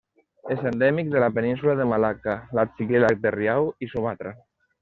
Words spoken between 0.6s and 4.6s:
endèmic de la península de Malacca, l'arxipèlag de Riau i Sumatra.